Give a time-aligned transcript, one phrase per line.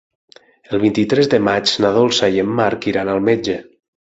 [0.77, 3.63] El vint-i-tres de maig na Dolça i en Marc iran al metge.